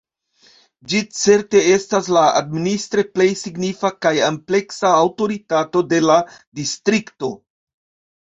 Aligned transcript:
Ĝi 0.91 0.99
certe 1.23 1.59
estas 1.73 2.07
la 2.15 2.23
administre 2.39 3.03
plej 3.17 3.27
signifa 3.41 3.91
kaj 4.05 4.13
ampleksa 4.29 4.91
aŭtoritato 5.03 5.85
de 5.93 6.01
la 6.07 6.17
distrikto. 6.61 7.31